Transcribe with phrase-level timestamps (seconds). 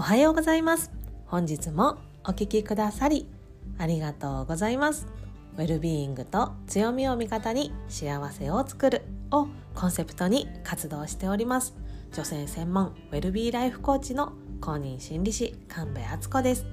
[0.00, 0.90] おはようございます。
[1.26, 3.26] 本日もお聞きくださり
[3.76, 5.06] ありがとうございます。
[5.58, 11.74] ウェルビーイングと強みを味方に幸せを作るをコンセプトに活動しております。
[12.14, 14.32] 女性専門ウェルビーライフコーチの
[14.62, 16.64] 公認心理師神戸敦子です。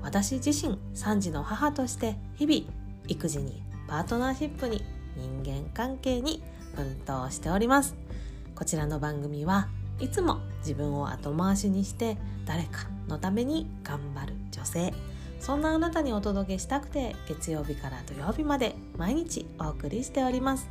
[0.00, 2.72] 私自身3児の母として日々
[3.08, 4.84] 育児にパートナーシップに
[5.16, 6.44] 人間関係に
[6.76, 7.96] 奮闘しております。
[8.54, 9.66] こちらの番組は
[10.00, 12.16] いつも自分を後回しにして
[12.46, 14.92] 誰かのために頑張る女性。
[15.40, 20.68] そんなあなたにお届けしたくて月曜日から土曜日まで毎日お送りしております。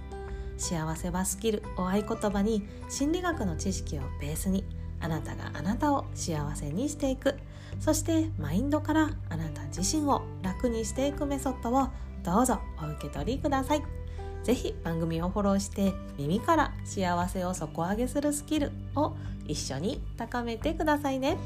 [0.57, 4.65] 幸せはスキルを合言葉に心理学の知識をベースに
[4.99, 7.35] あなたがあなたを幸せにしていく。
[7.79, 11.89] そしてマインドからあなた自身を楽にしていくメソッドを
[12.23, 13.96] どうぞお受け取りください。
[14.43, 19.15] ぜひ番組をフォローして耳から幸せを底上げするスキルを
[19.47, 21.37] 一緒に高めてくださいね。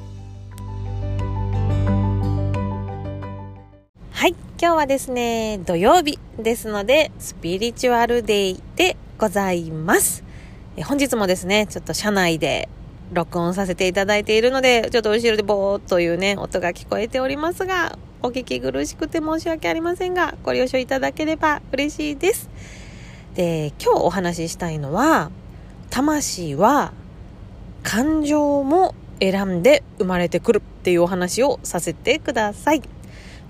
[4.12, 10.24] はい今日はですね土曜日ですのでスピリチュアルデイでございます。
[10.78, 12.70] え本日もですねちょっと車内で
[13.12, 22.50] 録音させていただいているのでちょっと後ろでボーっというね音が聞こえておりますがお聞き苦しくて申し訳ありませんがご了承いただければ嬉しいです。
[23.36, 25.32] で今日お話ししたいのは
[25.90, 26.94] 魂は
[27.84, 32.82] 感情も選んで生まれてくるっていうお話をさせてください。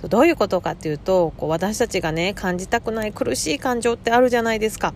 [0.09, 4.93] どういうことかっていうとこう私たちがね感じたくない苦しい感情ってあるじゃないですか。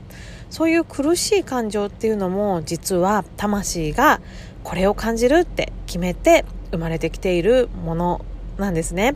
[0.50, 4.22] そういう苦しい感情っていうのも実は魂が
[4.63, 8.25] これを感じるって決めて生まれてきているもの
[8.58, 9.16] なんですね。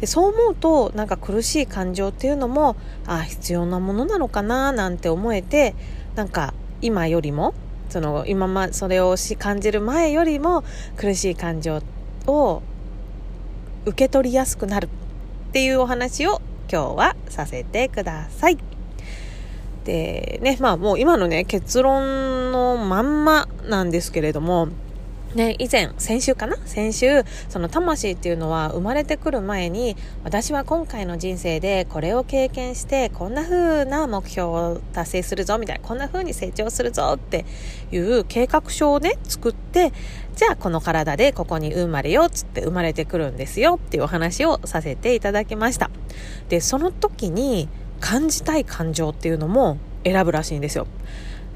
[0.00, 2.76] でそう思うとなんか苦しい感情っていうのも
[3.06, 5.74] あ必要なものなのかななんて思えて
[6.14, 7.54] なんか今よりも
[7.88, 10.64] その今まそれをし感じる前よりも
[10.96, 11.80] 苦しい感情
[12.26, 12.62] を
[13.86, 16.40] 受け取りやすくなるっていうお話を
[16.70, 18.58] 今日はさせてください。
[19.84, 24.68] でねまあもう今のね結論のまんまなんですけれども
[25.34, 26.56] ね、以前、先週かな？
[26.64, 37.44] 先週、その魂っていうのは生まれてくる前に、私は今回の人生でこれを経験して、こんな風な目標を達成するぞ、みたいな、こんな風に成長するぞって
[37.90, 39.92] いう計画書をね、作って、
[40.36, 45.90] じゃあこの体でここに生まれよ、つって生まれてくるんですよっていうお話をさせていただきました。
[46.48, 47.68] で、その時に
[47.98, 50.86] 感じたい感情っていうのも選ぶらしいんですよ。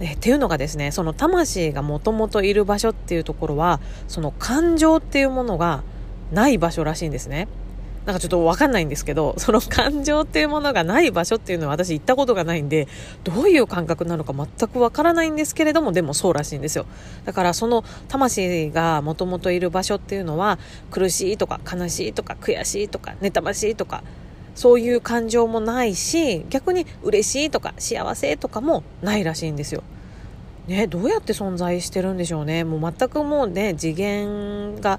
[0.01, 5.83] えっていうのがですねその魂がもともといる場所っていうところはその感情っていうものが
[6.33, 7.49] ない場所らしいんですね。
[8.09, 12.89] なんかちょっとわかんないんですけどその感情っていうものがない場所っていうのは私行ったことがないんで
[13.23, 16.87] どういう感覚なのか全くわからないんですけれどもでもそうらしいんですよ。
[17.27, 20.59] だからその魂がもともといる場所っていうのは
[20.91, 24.03] 苦しいとか悲しいとか悔しいとか妬ましいとか
[24.59, 29.85] そういう感情もないし逆に嬉しいとか幸せとかもないらしいんですよ。
[30.67, 34.99] ね、どうやって存在してるんでしょうねもう全くもうね次元が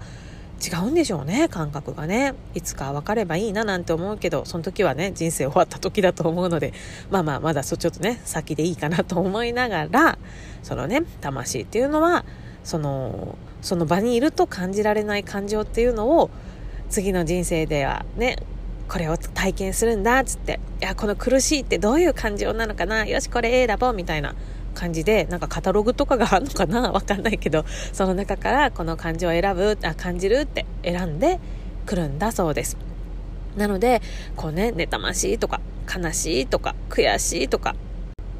[0.65, 6.71] 違うんでしょうね感覚がねいつか分かればいいななんて思うけどその時はね人生終わった時だと思うので
[7.11, 10.17] まあまあまだそちょっとね先でいいかなと思いながら
[10.63, 12.23] そのね魂っていうのは
[12.63, 16.29] そのその場にいると感じられない感情っていうのを
[16.89, 18.37] 次の人生ではね
[18.89, 24.35] これを体験するんだっつっていやこの苦しいってどういう感情なのかなよしこれ選ぼうみたいな
[24.73, 31.39] 感じでなんかカタログとかがあるのかな わかんないけどその中からこの漢字を選ぶあ感じるって選んで
[31.85, 32.77] くるんだそうです。
[33.55, 34.01] なので
[34.35, 35.59] こうね妬ましいとか
[35.93, 37.75] 悲しいとか悔しいとか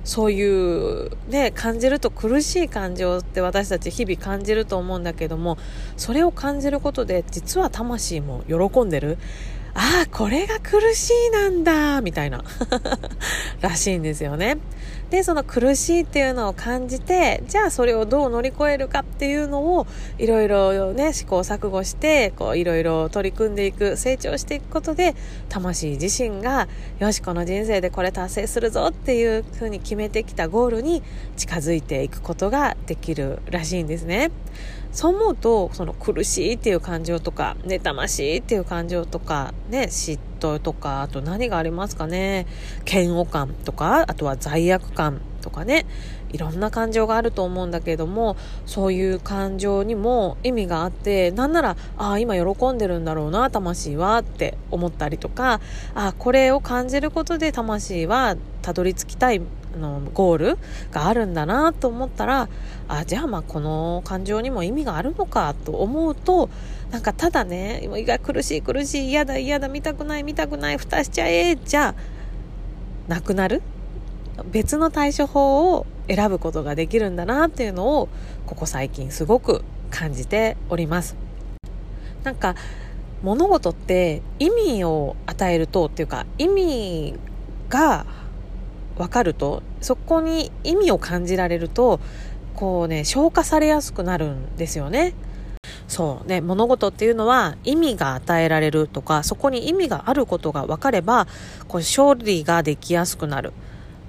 [0.03, 5.57] そういうね感じると苦しい感情って私たち日々感じると思うんだけども
[5.97, 9.17] それを感じることで実は魂も喜んでる。
[9.81, 12.43] ああ、これが苦しいなんだ、みたいな
[13.61, 14.57] らしいんですよね。
[15.09, 19.87] で、その苦しいっていうのを感じて、じゃあそれをどう乗り越えるかっていうのを、
[20.17, 25.15] いろいろね、試行錯誤して、こう、いろいろ取り組んでいく、成長していくことで、
[25.47, 26.67] 魂自身が、
[26.99, 31.03] よし、この人生でこれ達成するぞっていうふうに決めてきたゴールに
[31.37, 34.29] 近づいていくことができるらしいんですね。
[34.91, 42.47] そう思うと、その苦しいっていう感情とか、妬ましいっていう感情とか、ね、嫉妬とか、あと何がありますかね、
[42.91, 45.85] 嫌悪感とか、あとは罪悪感とかね、
[46.31, 55.61] いろんな感情があると思うんだけども、そういう感情にも意味があって、なんなら、ああ、今喜んでるんだろうな、魂はって思ったりとか、
[55.93, 59.41] ああ、これを感じることで魂はたどり着きたい
[59.77, 60.57] のゴール
[60.91, 62.49] があるんだなと思ったら
[62.87, 66.49] あじゃあまあこの感情にも意味があるのかと思うと
[66.91, 71.93] なんかただね胃が苦しい苦しい嫌だ嫌だ見たくない見たくない蓋しちゃえじゃ
[73.07, 73.61] なくなる？
[74.51, 78.09] 別の対処法を選ぶことができるんだなっていうのを
[78.45, 81.15] ここ最近すごく感じております。
[82.23, 82.55] なんか
[83.21, 87.15] 物事って意味を与えるとっていうか意味
[87.67, 88.05] が
[88.99, 92.01] 分かるとそこに意味を感じられると
[92.53, 95.13] こうね消化されやすくなるんですよね。
[95.87, 101.25] そうね物事っていうのは意味が与えられるとかそこに意味があることが分かれば
[101.67, 103.53] こう勝利ができやすくなる。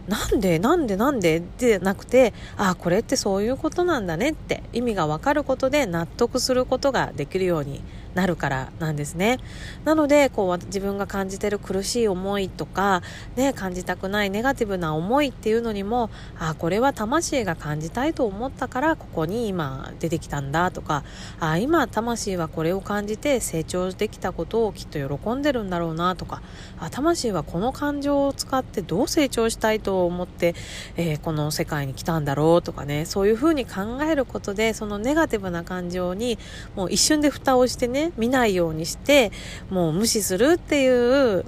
[0.09, 7.81] なんでなんでなんででなくてああこれってそういうことなんだねって意味が分かることで納得することができるように
[8.15, 9.39] なるからなんですね。
[9.85, 13.03] なので、こう、自分が感じてる苦しい思いとか、
[13.37, 21.05] ね、感じたくないネガティブな思いっていうのにも、あ、これは魂が感じたいと思ったから、ここに今出てきたんだとか、
[21.39, 26.43] あ、今魂はこれを感じて成長できたことをきっと喜んでるんだろうなとか、
[26.79, 30.55] あ、魂はこの感情を使ってどう成長したいと思って、
[30.97, 36.39] えー、この世界に来たんだろうとかね、そういうふうに考えることで、そのネガティブな感情に
[36.75, 39.33] もう一瞬で蓋をしてね、ね見ないようにして
[39.71, 41.45] もう無視するっていう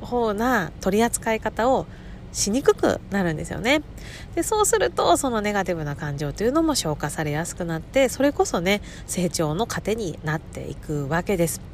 [0.00, 1.86] 方な取り扱い方を
[2.32, 3.82] しにくくなるんですよね。
[4.34, 11.73] で、そうすると、そのネガティブな感情というのも消化されやすくなって、それこそね、成長の糧になっていくわけです。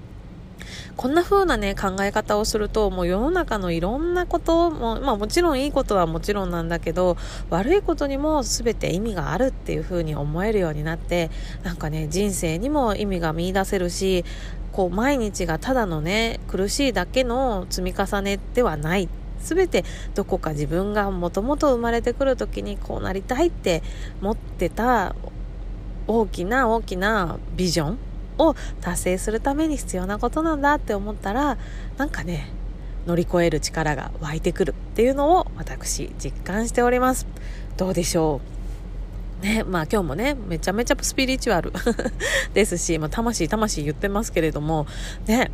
[0.97, 7.17] こんな風なね、考え方をすると、もう世の中のいろんなことも、まあもちろんいいことはもちろんなんだけど、
[7.49, 11.31] 悪いことにも全て意味があるっていう風に思えるようになって、
[11.63, 14.25] なんかね、人生にも意味が見出せるし、
[14.73, 19.09] こう毎日がただのね、苦しいだけの積み重ねではない。
[19.43, 19.85] 全て
[20.15, 23.83] どこか自分がもともと生まれてくる時にこうなりたいって
[24.21, 25.17] 持ってた
[26.07, 27.99] 大きな大きなビジョン
[28.49, 31.59] を達成するために必要なことなんだって思ったら
[31.97, 32.49] なんかね
[33.07, 37.27] 乗り越える力が湧いてくるっていうのを私実感しております。
[37.77, 38.41] どうでしょ
[39.43, 39.45] う？
[39.45, 41.73] ねまあ今日もねめちゃめちゃスピリチュアル
[42.53, 44.87] ですし、まあ、魂魂言ってますけれども
[45.27, 45.51] ね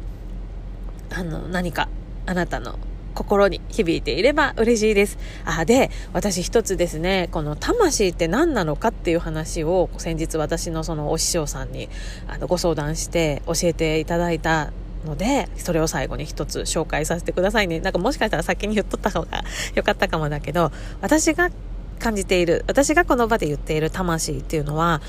[1.14, 1.88] あの何か
[2.26, 2.78] あなたの
[3.16, 5.18] 心に響いていれば嬉しいです。
[5.44, 11.88] あ、で、私一つですね、この魂って何なのかっていう話を先日私のそのお師匠さんに
[12.28, 14.70] あのご相談して教えていただいた
[15.06, 17.80] ので、それを最後に一つ紹介させてくださいね。
[17.80, 19.42] なんかもしかしたら先に言っとった方が
[19.74, 20.70] よかったかもだけど、
[21.00, 21.50] 私が
[21.98, 25.00] 感じている、私がこの場で言っている魂っていうのは、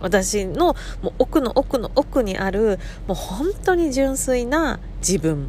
[0.00, 5.48] 私のもう奥の奥の奥にある、もう本当に純粋な自分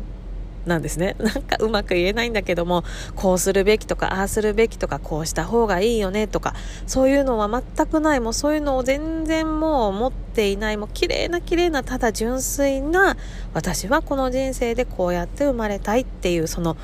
[0.68, 1.16] なんですね。
[1.20, 2.84] なんかうまく言えないんだけども、
[3.16, 6.54] こうするべきとか、ああするべきとか、こうした方がいいよねとか、
[6.86, 8.20] そういうのは全くない。
[8.20, 10.78] もうそういうのを全然もう持っていない。
[10.78, 13.18] もう綺麗な綺麗な、ただ純粋な、
[13.54, 16.78] 私はこの人生でこうやって生まれたいっていう、その、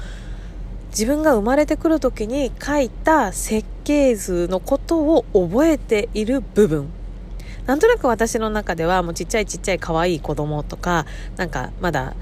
[0.90, 6.90] 自分が生まれてくる時に書いた設計図のことを覚えている部分
[7.66, 11.06] なんとなく私の中ではもうちっちゃいちっちゃい可愛い子供とか
[11.38, 12.16] なんかまだ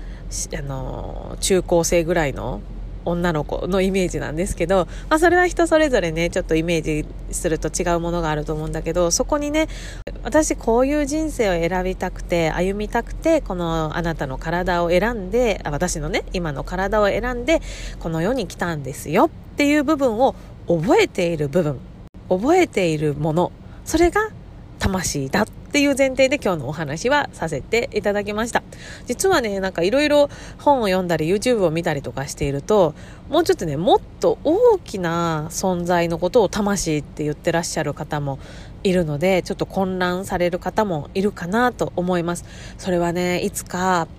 [0.57, 2.61] あの中高生ぐらいの
[3.05, 9.67] 女の子のイメージなんですけど、まあ、それは人それぞれねちょっとイメージすると違うものがあると思うんだけどそこにね
[10.23, 17.61] 私こういう人生を選びたくて歩みたくてこのあなたの体を選んで私のね今の体を選んで
[17.99, 20.35] この世に来たんですよっていう部分を
[20.67, 21.79] 覚えている部分
[22.29, 23.51] 覚えているもの
[23.83, 24.29] それが
[24.91, 28.61] 魂だっていう前提で今日のお話はさせていただきました。
[29.05, 32.93] 実はね、なんかいろいろ本を読んだり YouTube を見たりとかしていると、
[33.29, 38.37] もうちょっとね、もっと大きな存在のことを魂って言ってらっしゃる方も
[38.83, 42.43] いるので、ちょっと混乱される方もいるかなと思います。
[42.77, 44.09] それはね、いつか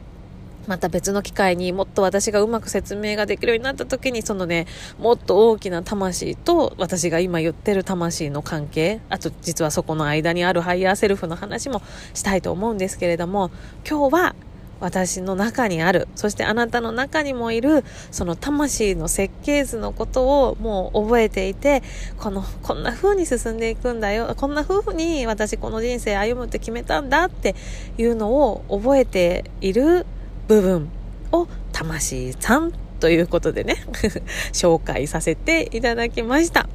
[0.67, 4.67] また別の機会にもっと私がうまく説明ができるようになった時にそのね
[4.99, 11.83] もっと大きな魂と私が今言ってる魂の関係あと実はそこの間にあるハイヤーセルフの話も
[12.15, 13.51] したいと思うんですけれども
[13.89, 14.35] 今日は
[14.83, 21.85] 私の中にあるそしてあなたの中にもいるその魂の設計図のことをもう覚えていて
[22.19, 27.55] このこんな風に進んでいくんだよこんな風に私この人生歩むって決めたんだって
[27.97, 30.05] いうのを覚えている
[30.49, 30.89] 部分
[31.33, 33.85] を魂さんということでね
[34.53, 36.69] 紹介させていただきました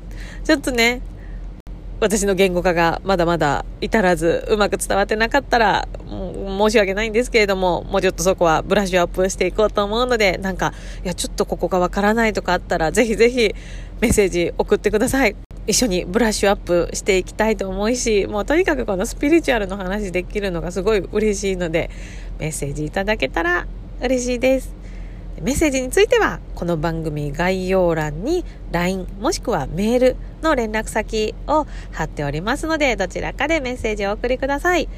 [0.44, 1.02] ちょっとね
[2.00, 13.56] 私の言語化がまだまだ至らずうまく伝わってなかったら申し訳ないんですけれどももうちょっとそこはブラッシュアップしていこうと思うのでなんかいやちょっとここがわからないとかあったらぜひぜひ
[14.00, 15.36] メッセージ送ってください。
[15.68, 21.90] 一緒にブラッシュアップしていきたいと思うし、もうとにかくこのスピリチュアルの話できるのがすごい嬉しいので、
[22.40, 23.68] メッセージいただけたら
[24.02, 24.76] 嬉しいです。
[25.42, 34.90] メッセージについては、この番組概要欄に LINE もしくはメールの連絡先を貼っておりますので、どちらかでメッセージをお送りください。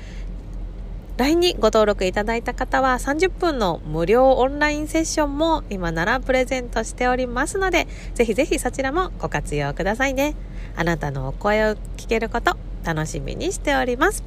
[1.18, 10.36] LINE にご登録いただいた方は30分の無料オンラインセッションも今ならプレゼントしておりますので、ぜひぜひそちらもご活用くださいね。
[10.78, 12.56] あなたのお声を聞けること
[12.86, 14.24] 楽しみにしております。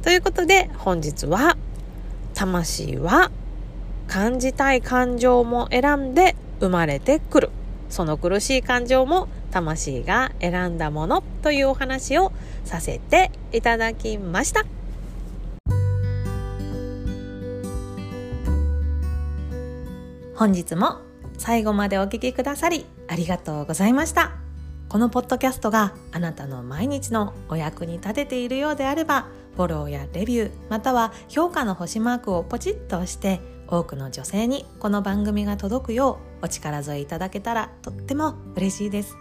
[0.00, 1.58] ということで本日は
[2.40, 3.30] 魂は
[4.06, 7.50] 感じたい感情も選んで生まれてくる。
[7.90, 12.32] その苦しい感情も魂が選んだものというお話を
[12.64, 14.64] させていただきました。
[20.34, 20.96] 本日も
[21.36, 24.32] 最後までお聴きくださりありがとうございました。
[24.88, 29.26] このポッドキャストがあなたの毎日のお役に立てているようであれば、
[29.56, 39.16] フォローやレビュー、または評価の星マークをポチッと押して多くの女性にこの番組が届くようお力添えいただけたらとっても嬉しいです。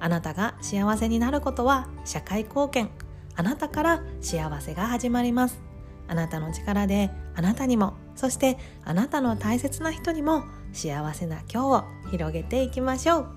[0.00, 2.90] あなたが幸せになることは社会貢献
[3.36, 5.60] あなたから幸せが始まります
[6.08, 13.28] あなたの力であなたにもそしてあなたの大切な人にも幸せな今日を広げていきましょう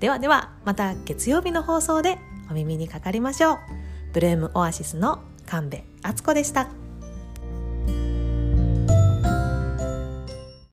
[0.00, 2.18] ではではまた月曜日の放送で
[2.50, 3.58] お耳にかかりましょう。
[4.12, 6.79] ブルームオアシスの神戸敦子でした。